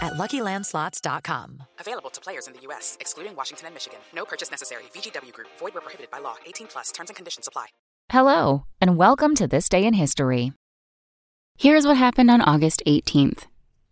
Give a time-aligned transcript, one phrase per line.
[0.00, 1.62] at LuckyLandSlots.com.
[1.78, 3.98] Available to players in the U.S., excluding Washington and Michigan.
[4.14, 4.84] No purchase necessary.
[4.94, 5.48] VGW Group.
[5.58, 6.36] Void where prohibited by law.
[6.46, 6.90] 18 plus.
[6.92, 7.66] Terms and conditions apply.
[8.10, 10.52] Hello, and welcome to This Day in History.
[11.58, 13.46] Here's what happened on August 18th.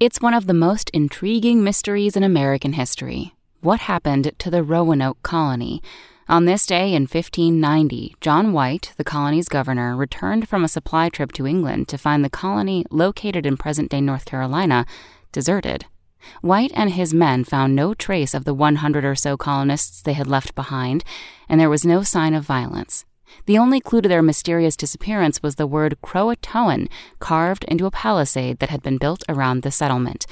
[0.00, 3.34] It's one of the most intriguing mysteries in American history.
[3.60, 5.82] What happened to the Roanoke colony?
[6.28, 11.32] On this day in 1590, John White, the colony's governor, returned from a supply trip
[11.32, 14.86] to England to find the colony, located in present day North Carolina,
[15.32, 15.86] deserted.
[16.40, 20.26] White and his men found no trace of the 100 or so colonists they had
[20.26, 21.04] left behind,
[21.48, 23.04] and there was no sign of violence.
[23.46, 28.58] The only clue to their mysterious disappearance was the word Croatoan carved into a palisade
[28.58, 30.26] that had been built around the settlement.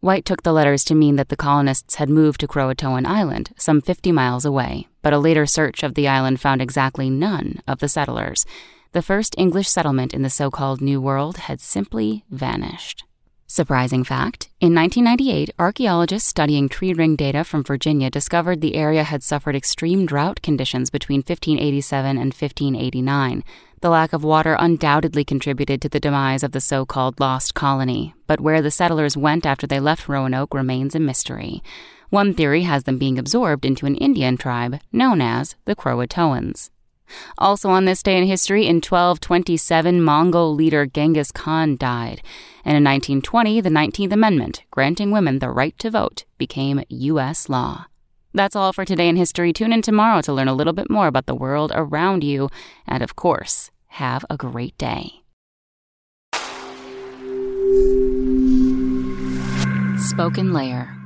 [0.00, 3.80] White took the letters to mean that the colonists had moved to Croatoan Island, some
[3.80, 7.88] 50 miles away, but a later search of the island found exactly none of the
[7.88, 8.44] settlers.
[8.92, 13.05] The first English settlement in the so called New World had simply vanished.
[13.48, 19.22] Surprising fact in 1998, archaeologists studying tree ring data from Virginia discovered the area had
[19.22, 23.44] suffered extreme drought conditions between 1587 and 1589.
[23.82, 28.14] The lack of water undoubtedly contributed to the demise of the so called lost colony,
[28.26, 31.62] but where the settlers went after they left Roanoke remains a mystery.
[32.10, 36.70] One theory has them being absorbed into an Indian tribe known as the Croatoans.
[37.38, 42.22] Also on this day in history, in 1227, Mongol leader Genghis Khan died.
[42.64, 47.48] And in 1920, the 19th Amendment, granting women the right to vote, became U.S.
[47.48, 47.86] law.
[48.34, 49.52] That's all for today in history.
[49.52, 52.50] Tune in tomorrow to learn a little bit more about the world around you.
[52.86, 55.22] And of course, have a great day.
[59.98, 61.05] Spoken Layer.